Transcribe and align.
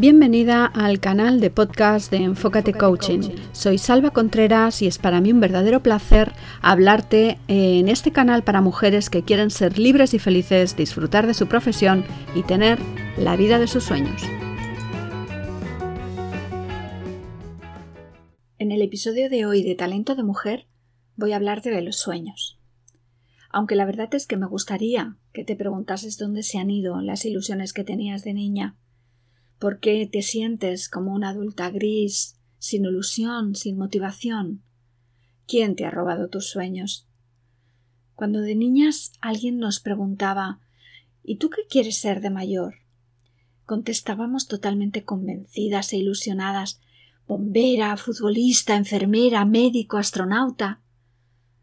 Bienvenida 0.00 0.64
al 0.64 1.00
canal 1.00 1.40
de 1.40 1.50
podcast 1.50 2.12
de 2.12 2.18
Enfócate 2.18 2.72
Coaching. 2.72 3.34
Soy 3.50 3.78
Salva 3.78 4.12
Contreras 4.12 4.80
y 4.80 4.86
es 4.86 4.96
para 4.96 5.20
mí 5.20 5.32
un 5.32 5.40
verdadero 5.40 5.82
placer 5.82 6.34
hablarte 6.62 7.40
en 7.48 7.88
este 7.88 8.12
canal 8.12 8.44
para 8.44 8.60
mujeres 8.60 9.10
que 9.10 9.24
quieren 9.24 9.50
ser 9.50 9.76
libres 9.76 10.14
y 10.14 10.20
felices, 10.20 10.76
disfrutar 10.76 11.26
de 11.26 11.34
su 11.34 11.48
profesión 11.48 12.04
y 12.36 12.44
tener 12.44 12.78
la 13.16 13.36
vida 13.36 13.58
de 13.58 13.66
sus 13.66 13.82
sueños. 13.82 14.22
En 18.60 18.70
el 18.70 18.82
episodio 18.82 19.28
de 19.28 19.46
hoy 19.46 19.64
de 19.64 19.74
Talento 19.74 20.14
de 20.14 20.22
Mujer 20.22 20.68
voy 21.16 21.32
a 21.32 21.36
hablarte 21.36 21.72
de 21.72 21.82
los 21.82 21.96
sueños. 21.96 22.60
Aunque 23.50 23.74
la 23.74 23.84
verdad 23.84 24.14
es 24.14 24.28
que 24.28 24.36
me 24.36 24.46
gustaría 24.46 25.16
que 25.32 25.42
te 25.42 25.56
preguntases 25.56 26.18
dónde 26.18 26.44
se 26.44 26.58
han 26.58 26.70
ido 26.70 27.00
las 27.00 27.24
ilusiones 27.24 27.72
que 27.72 27.82
tenías 27.82 28.22
de 28.22 28.34
niña 28.34 28.76
¿Por 29.58 29.80
qué 29.80 30.08
te 30.10 30.22
sientes 30.22 30.88
como 30.88 31.12
una 31.12 31.30
adulta 31.30 31.70
gris, 31.70 32.38
sin 32.58 32.84
ilusión, 32.84 33.54
sin 33.54 33.76
motivación? 33.76 34.62
¿Quién 35.46 35.74
te 35.74 35.84
ha 35.84 35.90
robado 35.90 36.28
tus 36.28 36.48
sueños? 36.48 37.08
Cuando 38.14 38.40
de 38.40 38.54
niñas 38.54 39.12
alguien 39.20 39.58
nos 39.58 39.80
preguntaba 39.80 40.60
¿Y 41.22 41.36
tú 41.36 41.50
qué 41.50 41.62
quieres 41.68 41.98
ser 41.98 42.20
de 42.20 42.30
mayor? 42.30 42.76
Contestábamos 43.66 44.48
totalmente 44.48 45.04
convencidas 45.04 45.92
e 45.92 45.98
ilusionadas 45.98 46.80
bombera, 47.28 47.94
futbolista, 47.98 48.74
enfermera, 48.74 49.44
médico, 49.44 49.98
astronauta. 49.98 50.80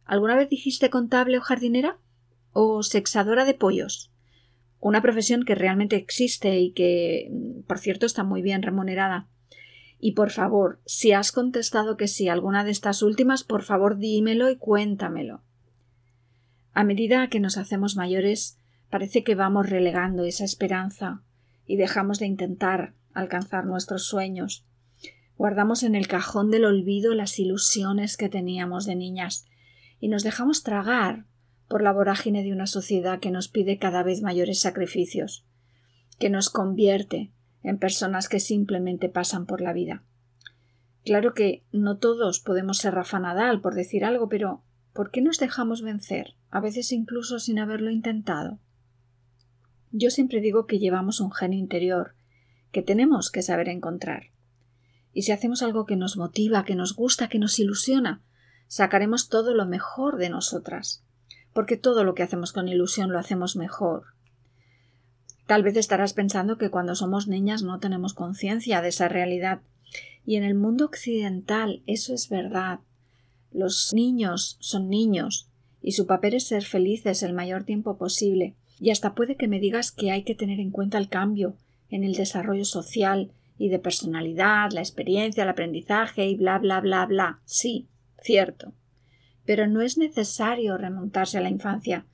¿Alguna 0.06 0.36
vez 0.36 0.48
dijiste 0.50 0.92
contable 0.92 1.40
o 1.40 1.42
jardinera? 1.42 1.98
¿O 2.54 2.84
sexadora 2.84 3.44
de 3.46 3.56
pollos? 3.56 4.12
Una 4.80 5.02
profesión 5.02 5.44
que 5.44 5.56
realmente 5.56 5.96
existe 5.96 6.60
y 6.60 6.72
que, 6.72 7.32
por 7.68 7.80
cierto, 7.80 8.06
está 8.06 8.24
muy 8.24 8.42
bien 8.42 8.62
remunerada. 8.62 9.28
Y 10.00 10.12
por 10.12 10.32
favor, 10.32 10.80
si 10.86 11.14
has 11.14 11.32
contestado 11.32 11.98
que 11.98 12.08
sí 12.08 12.30
alguna 12.30 12.64
de 12.64 12.72
estas 12.72 13.02
últimas, 13.02 13.44
por 13.44 13.64
favor 13.64 13.98
dímelo 13.98 14.50
y 14.50 14.58
cuéntamelo. 14.58 15.42
A 16.74 16.84
medida 16.84 17.30
que 17.30 17.40
nos 17.40 17.58
hacemos 17.58 17.96
mayores, 17.96 18.60
parece 18.90 19.24
que 19.24 19.36
vamos 19.36 19.70
relegando 19.70 20.26
esa 20.26 20.44
esperanza 20.44 21.24
y 21.66 21.78
dejamos 21.78 22.20
de 22.20 22.28
intentar 22.28 22.94
alcanzar 23.14 23.66
nuestros 23.66 24.06
sueños. 24.06 24.66
Guardamos 25.38 25.84
en 25.84 25.96
el 25.96 26.08
cajón 26.08 26.52
del 26.52 26.66
olvido 26.66 27.14
las 27.16 27.40
ilusiones 27.40 28.18
que 28.18 28.30
teníamos 28.30 28.86
de 28.86 28.96
niñas 28.96 29.46
y 30.00 30.10
nos 30.10 30.24
dejamos 30.24 30.64
tragar 30.64 31.26
por 31.68 31.82
la 31.82 31.92
vorágine 31.92 32.44
de 32.44 32.52
una 32.52 32.68
sociedad 32.68 33.20
que 33.20 33.32
nos 33.32 33.48
pide 33.48 33.78
cada 33.78 34.04
vez 34.04 34.22
mayores 34.22 34.60
sacrificios, 34.60 35.46
que 36.20 36.30
nos 36.30 36.50
convierte 36.50 37.32
en 37.64 37.80
personas 37.80 38.30
que 38.30 38.40
simplemente 38.40 39.10
pasan 39.10 39.46
por 39.46 39.62
la 39.62 39.74
vida. 39.74 40.04
Claro 41.04 41.34
que 41.34 41.66
no 41.72 41.98
todos 41.98 42.40
podemos 42.40 42.78
ser 42.78 42.94
Rafa 42.94 43.20
Nadal, 43.20 43.62
por 43.62 43.76
decir 43.76 44.06
algo, 44.06 44.30
pero 44.30 44.64
¿por 44.94 45.12
qué 45.12 45.22
nos 45.22 45.40
dejamos 45.40 45.82
vencer, 45.82 46.36
a 46.50 46.60
veces 46.60 46.92
incluso 46.92 47.40
sin 47.40 47.60
haberlo 47.60 47.90
intentado? 47.90 48.60
Yo 49.92 50.10
siempre 50.10 50.42
digo 50.42 50.66
que 50.68 50.80
llevamos 50.80 51.20
un 51.20 51.32
genio 51.32 51.60
interior, 51.60 52.16
que 52.72 52.82
tenemos 52.82 53.32
que 53.32 53.42
saber 53.42 53.70
encontrar. 53.70 54.32
Y 55.14 55.24
si 55.24 55.32
hacemos 55.32 55.64
algo 55.64 55.86
que 55.86 55.96
nos 55.96 56.18
motiva, 56.18 56.66
que 56.66 56.76
nos 56.76 56.96
gusta, 56.96 57.30
que 57.30 57.40
nos 57.40 57.58
ilusiona, 57.60 58.24
sacaremos 58.68 59.30
todo 59.30 59.54
lo 59.54 59.66
mejor 59.66 60.18
de 60.18 60.30
nosotras 60.30 61.06
porque 61.56 61.78
todo 61.78 62.04
lo 62.04 62.16
que 62.16 62.22
hacemos 62.22 62.52
con 62.52 62.68
ilusión 62.68 63.14
lo 63.14 63.18
hacemos 63.18 63.56
mejor. 63.56 64.08
Tal 65.48 65.64
vez 65.64 65.78
estarás 65.78 66.12
pensando 66.12 66.58
que 66.58 66.70
cuando 66.70 66.96
somos 66.96 67.30
niñas 67.30 67.64
no 67.64 67.80
tenemos 67.80 68.14
conciencia 68.14 68.82
de 68.82 68.90
esa 68.90 69.08
realidad. 69.08 69.62
Y 70.26 70.36
en 70.36 70.44
el 70.44 70.54
mundo 70.54 70.84
occidental 70.84 71.82
eso 71.88 72.14
es 72.14 72.28
verdad. 72.28 72.82
Los 73.54 73.94
niños 73.94 74.58
son 74.60 74.90
niños 74.90 75.48
y 75.82 75.94
su 75.94 76.06
papel 76.06 76.34
es 76.34 76.46
ser 76.46 76.66
felices 76.66 77.24
el 77.24 77.32
mayor 77.32 77.64
tiempo 77.64 77.98
posible. 77.98 78.54
Y 78.82 78.90
hasta 78.90 79.16
puede 79.16 79.38
que 79.38 79.48
me 79.48 79.62
digas 79.62 79.94
que 79.94 80.12
hay 80.12 80.24
que 80.24 80.36
tener 80.36 80.60
en 80.60 80.72
cuenta 80.72 80.98
el 80.98 81.08
cambio 81.08 81.56
en 81.90 82.04
el 82.04 82.16
desarrollo 82.16 82.66
social 82.66 83.32
y 83.58 83.70
de 83.70 83.80
personalidad, 83.80 84.72
la 84.74 84.82
experiencia, 84.82 85.44
el 85.44 85.50
aprendizaje 85.50 86.26
y 86.28 86.36
bla 86.36 86.60
bla 86.60 86.82
bla 86.82 87.06
bla. 87.06 87.40
Sí, 87.46 87.88
cierto 88.22 88.74
pero 89.46 89.68
no 89.68 89.82
es 89.82 89.98
necesario 89.98 90.78
remontarse 90.78 91.38
a 91.38 91.42
la 91.42 91.50
infancia. 91.50 92.06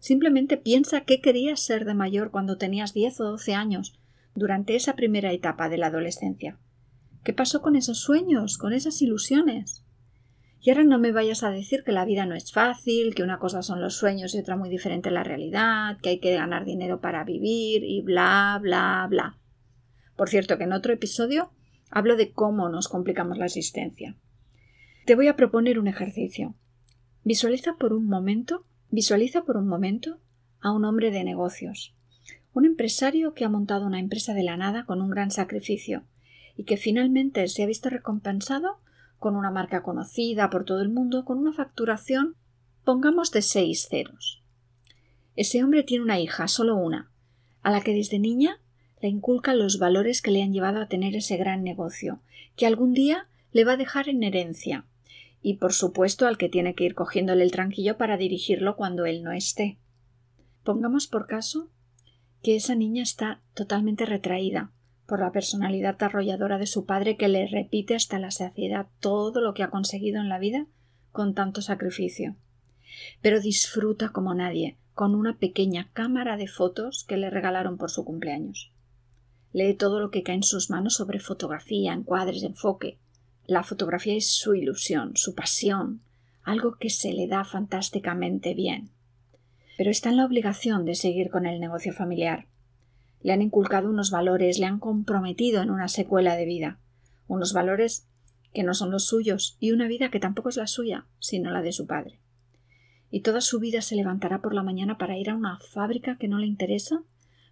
Simplemente 0.00 0.56
piensa 0.56 1.02
qué 1.02 1.20
querías 1.20 1.60
ser 1.60 1.84
de 1.84 1.94
mayor 1.94 2.30
cuando 2.30 2.56
tenías 2.56 2.94
diez 2.94 3.20
o 3.20 3.24
doce 3.24 3.54
años, 3.54 3.98
durante 4.34 4.76
esa 4.76 4.94
primera 4.94 5.32
etapa 5.32 5.68
de 5.68 5.78
la 5.78 5.88
adolescencia. 5.88 6.58
¿Qué 7.24 7.32
pasó 7.32 7.60
con 7.60 7.76
esos 7.76 7.98
sueños, 7.98 8.56
con 8.58 8.72
esas 8.72 9.02
ilusiones? 9.02 9.84
Y 10.60 10.70
ahora 10.70 10.84
no 10.84 10.98
me 10.98 11.12
vayas 11.12 11.42
a 11.42 11.50
decir 11.50 11.84
que 11.84 11.92
la 11.92 12.04
vida 12.04 12.26
no 12.26 12.34
es 12.34 12.52
fácil, 12.52 13.14
que 13.14 13.22
una 13.22 13.38
cosa 13.38 13.62
son 13.62 13.80
los 13.80 13.96
sueños 13.96 14.34
y 14.34 14.38
otra 14.38 14.56
muy 14.56 14.68
diferente 14.68 15.10
la 15.10 15.24
realidad, 15.24 15.98
que 16.02 16.10
hay 16.10 16.18
que 16.20 16.34
ganar 16.34 16.64
dinero 16.64 17.00
para 17.00 17.24
vivir 17.24 17.84
y 17.84 18.02
bla, 18.02 18.58
bla, 18.60 19.06
bla. 19.08 19.38
Por 20.16 20.28
cierto, 20.28 20.58
que 20.58 20.64
en 20.64 20.72
otro 20.72 20.92
episodio 20.92 21.52
hablo 21.90 22.16
de 22.16 22.32
cómo 22.32 22.68
nos 22.68 22.88
complicamos 22.88 23.38
la 23.38 23.46
existencia. 23.46 24.16
Te 25.06 25.14
voy 25.14 25.28
a 25.28 25.36
proponer 25.36 25.78
un 25.78 25.86
ejercicio. 25.86 26.54
Visualiza 27.28 27.76
por 27.76 27.92
un 27.92 28.06
momento, 28.06 28.64
visualiza 28.90 29.44
por 29.44 29.58
un 29.58 29.68
momento 29.68 30.18
a 30.62 30.72
un 30.72 30.86
hombre 30.86 31.10
de 31.10 31.24
negocios, 31.24 31.94
un 32.54 32.64
empresario 32.64 33.34
que 33.34 33.44
ha 33.44 33.50
montado 33.50 33.86
una 33.86 34.00
empresa 34.00 34.32
de 34.32 34.42
la 34.42 34.56
nada 34.56 34.86
con 34.86 35.02
un 35.02 35.10
gran 35.10 35.30
sacrificio 35.30 36.04
y 36.56 36.64
que 36.64 36.78
finalmente 36.78 37.46
se 37.48 37.62
ha 37.62 37.66
visto 37.66 37.90
recompensado 37.90 38.80
con 39.18 39.36
una 39.36 39.50
marca 39.50 39.82
conocida 39.82 40.48
por 40.48 40.64
todo 40.64 40.80
el 40.80 40.88
mundo 40.88 41.26
con 41.26 41.36
una 41.36 41.52
facturación 41.52 42.34
pongamos 42.82 43.30
de 43.30 43.42
seis 43.42 43.88
ceros. 43.90 44.42
Ese 45.36 45.62
hombre 45.62 45.82
tiene 45.82 46.04
una 46.04 46.18
hija, 46.18 46.48
solo 46.48 46.76
una, 46.76 47.10
a 47.60 47.70
la 47.70 47.82
que 47.82 47.92
desde 47.92 48.18
niña 48.18 48.58
le 49.02 49.08
inculcan 49.08 49.58
los 49.58 49.78
valores 49.78 50.22
que 50.22 50.30
le 50.30 50.42
han 50.42 50.54
llevado 50.54 50.80
a 50.80 50.88
tener 50.88 51.14
ese 51.14 51.36
gran 51.36 51.62
negocio, 51.62 52.22
que 52.56 52.64
algún 52.64 52.94
día 52.94 53.28
le 53.52 53.64
va 53.64 53.72
a 53.72 53.76
dejar 53.76 54.08
en 54.08 54.22
herencia, 54.22 54.86
y 55.42 55.54
por 55.54 55.72
supuesto 55.72 56.26
al 56.26 56.38
que 56.38 56.48
tiene 56.48 56.74
que 56.74 56.84
ir 56.84 56.94
cogiéndole 56.94 57.44
el 57.44 57.52
tranquillo 57.52 57.96
para 57.96 58.16
dirigirlo 58.16 58.76
cuando 58.76 59.06
él 59.06 59.22
no 59.22 59.32
esté. 59.32 59.78
Pongamos 60.64 61.06
por 61.06 61.26
caso 61.26 61.70
que 62.42 62.56
esa 62.56 62.74
niña 62.74 63.02
está 63.02 63.40
totalmente 63.54 64.04
retraída 64.04 64.72
por 65.06 65.20
la 65.20 65.32
personalidad 65.32 66.00
arrolladora 66.02 66.58
de 66.58 66.66
su 66.66 66.84
padre 66.84 67.16
que 67.16 67.28
le 67.28 67.46
repite 67.46 67.94
hasta 67.94 68.18
la 68.18 68.30
saciedad 68.30 68.88
todo 69.00 69.40
lo 69.40 69.54
que 69.54 69.62
ha 69.62 69.70
conseguido 69.70 70.20
en 70.20 70.28
la 70.28 70.38
vida 70.38 70.66
con 71.12 71.34
tanto 71.34 71.62
sacrificio. 71.62 72.36
Pero 73.22 73.40
disfruta 73.40 74.10
como 74.10 74.34
nadie 74.34 74.76
con 74.92 75.14
una 75.14 75.38
pequeña 75.38 75.88
cámara 75.92 76.36
de 76.36 76.48
fotos 76.48 77.04
que 77.08 77.16
le 77.16 77.30
regalaron 77.30 77.78
por 77.78 77.90
su 77.90 78.04
cumpleaños. 78.04 78.72
Lee 79.52 79.74
todo 79.74 80.00
lo 80.00 80.10
que 80.10 80.22
cae 80.22 80.34
en 80.34 80.42
sus 80.42 80.70
manos 80.70 80.94
sobre 80.94 81.20
fotografía, 81.20 81.92
encuadres, 81.92 82.42
enfoque, 82.42 82.98
la 83.48 83.62
fotografía 83.62 84.14
es 84.14 84.30
su 84.30 84.54
ilusión, 84.54 85.16
su 85.16 85.34
pasión, 85.34 86.02
algo 86.42 86.76
que 86.76 86.90
se 86.90 87.14
le 87.14 87.26
da 87.26 87.46
fantásticamente 87.46 88.52
bien. 88.52 88.90
Pero 89.78 89.90
está 89.90 90.10
en 90.10 90.18
la 90.18 90.26
obligación 90.26 90.84
de 90.84 90.94
seguir 90.94 91.30
con 91.30 91.46
el 91.46 91.58
negocio 91.58 91.94
familiar. 91.94 92.46
Le 93.22 93.32
han 93.32 93.40
inculcado 93.40 93.88
unos 93.88 94.10
valores, 94.10 94.58
le 94.58 94.66
han 94.66 94.78
comprometido 94.78 95.62
en 95.62 95.70
una 95.70 95.88
secuela 95.88 96.36
de 96.36 96.44
vida, 96.44 96.78
unos 97.26 97.54
valores 97.54 98.06
que 98.52 98.64
no 98.64 98.74
son 98.74 98.90
los 98.90 99.06
suyos 99.06 99.56
y 99.60 99.72
una 99.72 99.88
vida 99.88 100.10
que 100.10 100.20
tampoco 100.20 100.50
es 100.50 100.58
la 100.58 100.66
suya, 100.66 101.06
sino 101.18 101.50
la 101.50 101.62
de 101.62 101.72
su 101.72 101.86
padre. 101.86 102.20
Y 103.10 103.22
toda 103.22 103.40
su 103.40 103.60
vida 103.60 103.80
se 103.80 103.96
levantará 103.96 104.42
por 104.42 104.52
la 104.52 104.62
mañana 104.62 104.98
para 104.98 105.16
ir 105.16 105.30
a 105.30 105.34
una 105.34 105.58
fábrica 105.72 106.18
que 106.18 106.28
no 106.28 106.36
le 106.36 106.46
interesa, 106.46 107.00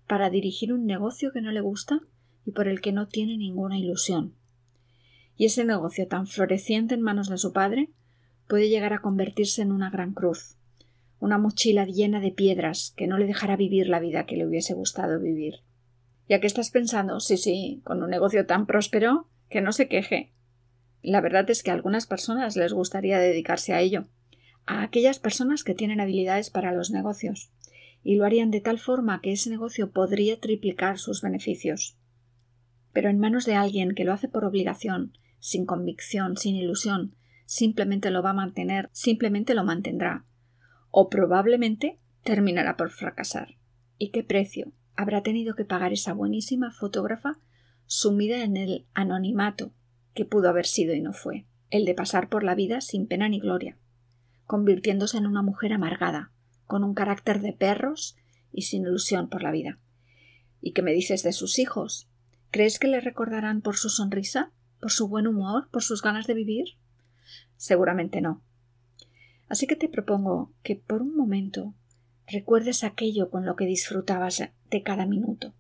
para 0.07 0.29
dirigir 0.29 0.75
un 0.75 0.85
negocio 0.85 1.33
que 1.33 1.41
no 1.41 1.53
le 1.53 1.63
gusta 1.63 2.01
y 2.45 2.51
por 2.51 2.69
el 2.69 2.83
que 2.83 2.93
no 2.93 3.09
tiene 3.09 3.39
ninguna 3.39 3.79
ilusión 3.79 4.35
y 5.37 5.47
ese 5.47 5.65
negocio 5.65 6.09
tan 6.09 6.27
floreciente 6.27 6.95
en 6.95 7.03
manos 7.03 7.29
de 7.29 7.39
su 7.39 7.53
padre 7.53 7.91
puede 8.49 8.69
llegar 8.69 8.93
a 8.93 9.01
convertirse 9.01 9.63
en 9.63 9.73
una 9.73 9.91
gran 9.91 10.13
cruz, 10.13 10.57
una 11.19 11.39
mochila 11.39 11.85
llena 11.85 12.21
de 12.21 12.33
piedras 12.33 12.93
que 12.97 13.07
no 13.07 13.19
le 13.19 13.27
dejará 13.27 13.57
vivir 13.57 13.89
la 13.89 14.01
vida 14.01 14.27
que 14.27 14.37
le 14.37 14.47
hubiese 14.47 14.75
gustado 14.75 15.21
vivir. 15.21 15.61
Ya 16.29 16.41
que 16.41 16.47
estás 16.47 16.71
pensando, 16.71 17.21
sí, 17.21 17.37
sí, 17.37 17.81
con 17.85 18.03
un 18.03 18.11
negocio 18.11 18.47
tan 18.47 18.67
próspero, 18.67 19.29
que 19.49 19.61
no 19.61 19.73
se 19.73 19.89
queje. 19.89 20.33
La 21.03 21.21
verdad 21.21 21.49
es 21.51 21.63
que 21.63 21.71
a 21.71 21.75
algunas 21.75 22.07
personas 22.07 22.57
les 22.57 22.73
gustaría 22.73 23.19
dedicarse 23.19 23.73
a 23.73 23.81
ello, 23.81 24.07
a 24.67 24.83
aquellas 24.83 25.21
personas 25.21 25.63
que 25.63 25.75
tienen 25.75 26.01
habilidades 26.01 26.51
para 26.51 26.73
los 26.73 26.91
negocios, 26.91 27.53
y 28.03 28.17
lo 28.17 28.25
harían 28.25 28.51
de 28.51 28.61
tal 28.61 28.79
forma 28.79 29.21
que 29.21 29.33
ese 29.33 29.51
negocio 29.51 29.91
podría 29.93 30.41
triplicar 30.41 30.99
sus 30.99 31.23
beneficios. 31.23 31.97
Pero 32.93 33.09
en 33.09 33.21
manos 33.21 33.47
de 33.47 33.55
alguien 33.55 33.95
que 33.95 34.05
lo 34.05 34.13
hace 34.13 34.29
por 34.29 34.45
obligación, 34.45 35.13
sin 35.47 35.65
convicción, 35.65 36.37
sin 36.37 36.57
ilusión, 36.57 37.15
simplemente 37.45 38.11
lo 38.11 38.21
va 38.21 38.31
a 38.31 38.35
mantener, 38.35 38.91
simplemente 38.91 39.55
lo 39.55 39.63
mantendrá, 39.63 40.27
o 40.91 41.09
probablemente 41.09 42.01
terminará 42.25 42.77
por 42.77 42.91
fracasar. 42.91 43.57
¿Y 43.97 44.11
qué 44.11 44.25
precio 44.25 44.73
habrá 44.97 45.23
tenido 45.23 45.55
que 45.55 45.65
pagar 45.65 45.93
esa 45.93 46.15
buenísima 46.15 46.73
fotógrafa 46.73 47.39
sumida 47.85 48.43
en 48.43 48.57
el 48.57 48.89
anonimato 48.93 49.73
que 50.15 50.25
pudo 50.25 50.49
haber 50.49 50.67
sido 50.67 50.95
y 50.95 51.01
no 51.01 51.13
fue, 51.13 51.47
el 51.71 51.85
de 51.85 51.95
pasar 51.95 52.29
por 52.29 52.43
la 52.43 52.57
vida 52.57 52.81
sin 52.81 53.07
pena 53.07 53.29
ni 53.29 53.39
gloria, 53.39 53.79
convirtiéndose 54.47 55.17
en 55.17 55.29
una 55.29 55.43
mujer 55.43 55.73
amargada, 55.73 56.33
con 56.65 56.83
un 56.83 56.93
carácter 56.93 57.41
de 57.41 57.53
perros 57.53 58.17
y 58.51 58.63
sin 58.63 58.83
ilusión 58.83 59.29
por 59.29 59.45
la 59.45 59.53
vida. 59.53 59.79
¿Y 60.61 60.73
qué 60.73 60.83
me 60.83 60.93
dices 60.93 61.23
de 61.23 61.33
sus 61.33 61.61
hijos? 61.61 62.11
¿Crees 62.51 62.81
que 62.81 62.89
le 62.89 63.01
recordarán 63.01 63.61
por 63.61 63.77
su 63.77 63.91
sonrisa? 63.91 64.51
¿Por 64.81 64.93
su 64.93 65.09
buen 65.09 65.27
humor? 65.27 65.69
¿Por 65.71 65.83
sus 65.83 66.03
ganas 66.03 66.27
de 66.27 66.35
vivir? 66.35 66.77
Seguramente 67.57 68.21
no. 68.21 68.43
Así 69.49 69.67
que 69.67 69.77
te 69.77 69.89
propongo 69.89 70.53
que 70.63 70.77
por 70.77 71.03
un 71.03 71.17
momento 71.17 71.75
recuerdes 72.27 72.85
aquello 72.85 73.31
con 73.31 73.47
lo 73.47 73.57
que 73.57 73.67
disfrutabas 73.67 74.43
de 74.71 74.83
cada 74.83 75.07
minuto, 75.07 75.55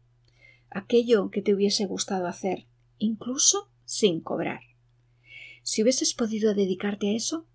aquello 0.70 1.30
que 1.30 1.42
te 1.42 1.54
hubiese 1.54 1.86
gustado 1.86 2.26
hacer, 2.26 2.66
incluso 2.98 3.70
sin 3.84 4.20
cobrar. 4.20 4.60
Si 5.62 5.82
hubieses 5.82 6.14
podido 6.14 6.54
dedicarte 6.54 7.10
a 7.10 7.16
eso, 7.16 7.46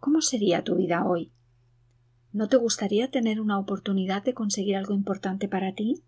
¿cómo 0.00 0.22
sería 0.22 0.64
tu 0.64 0.76
vida 0.76 1.06
hoy? 1.06 1.32
¿No 2.32 2.48
te 2.48 2.56
gustaría 2.56 3.10
tener 3.10 3.40
una 3.40 3.58
oportunidad 3.58 4.24
de 4.24 4.34
conseguir 4.34 4.76
algo 4.76 4.94
importante 4.94 5.48
para 5.48 5.74
ti? 5.74 6.02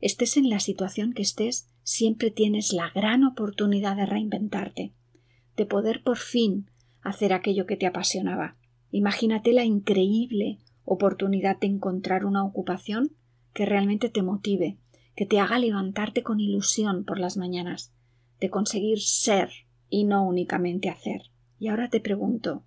Estés 0.00 0.36
en 0.36 0.48
la 0.48 0.60
situación 0.60 1.12
que 1.12 1.22
estés, 1.22 1.68
siempre 1.82 2.30
tienes 2.30 2.72
la 2.72 2.90
gran 2.90 3.24
oportunidad 3.24 3.96
de 3.96 4.06
reinventarte, 4.06 4.92
de 5.56 5.66
poder 5.66 6.02
por 6.02 6.18
fin 6.18 6.70
hacer 7.02 7.32
aquello 7.32 7.66
que 7.66 7.76
te 7.76 7.86
apasionaba. 7.86 8.56
Imagínate 8.90 9.52
la 9.52 9.64
increíble 9.64 10.58
oportunidad 10.84 11.58
de 11.58 11.68
encontrar 11.68 12.24
una 12.24 12.44
ocupación 12.44 13.16
que 13.52 13.66
realmente 13.66 14.08
te 14.08 14.22
motive, 14.22 14.78
que 15.14 15.26
te 15.26 15.38
haga 15.40 15.58
levantarte 15.58 16.22
con 16.22 16.40
ilusión 16.40 17.04
por 17.04 17.18
las 17.18 17.36
mañanas, 17.36 17.92
de 18.40 18.50
conseguir 18.50 19.00
ser 19.00 19.50
y 19.88 20.04
no 20.04 20.26
únicamente 20.26 20.88
hacer. 20.88 21.22
Y 21.58 21.68
ahora 21.68 21.90
te 21.90 22.00
pregunto, 22.00 22.64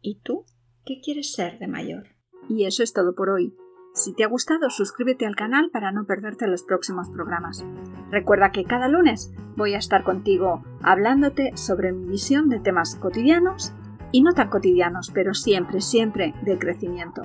¿y 0.00 0.16
tú 0.16 0.44
qué 0.84 1.00
quieres 1.00 1.32
ser 1.32 1.58
de 1.58 1.68
mayor? 1.68 2.08
Y 2.48 2.64
eso 2.64 2.82
es 2.82 2.92
todo 2.92 3.14
por 3.14 3.30
hoy. 3.30 3.54
Si 3.94 4.12
te 4.12 4.24
ha 4.24 4.28
gustado, 4.28 4.70
suscríbete 4.70 5.24
al 5.24 5.36
canal 5.36 5.70
para 5.70 5.92
no 5.92 6.04
perderte 6.04 6.48
los 6.48 6.64
próximos 6.64 7.10
programas. 7.10 7.64
Recuerda 8.10 8.50
que 8.50 8.64
cada 8.64 8.88
lunes 8.88 9.32
voy 9.56 9.74
a 9.74 9.78
estar 9.78 10.02
contigo 10.02 10.64
hablándote 10.82 11.56
sobre 11.56 11.92
mi 11.92 12.08
visión 12.08 12.48
de 12.48 12.58
temas 12.58 12.96
cotidianos 12.96 13.72
y 14.10 14.22
no 14.22 14.32
tan 14.32 14.48
cotidianos, 14.48 15.12
pero 15.14 15.32
siempre, 15.32 15.80
siempre 15.80 16.34
de 16.42 16.58
crecimiento. 16.58 17.22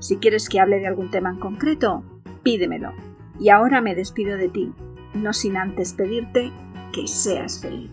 Si 0.00 0.16
quieres 0.16 0.48
que 0.48 0.58
hable 0.58 0.80
de 0.80 0.88
algún 0.88 1.10
tema 1.10 1.30
en 1.30 1.38
concreto, 1.38 2.02
pídemelo. 2.42 2.92
Y 3.38 3.50
ahora 3.50 3.80
me 3.80 3.94
despido 3.94 4.36
de 4.36 4.48
ti, 4.48 4.72
no 5.14 5.32
sin 5.32 5.56
antes 5.56 5.92
pedirte 5.92 6.50
que 6.92 7.06
seas 7.06 7.60
feliz. 7.60 7.90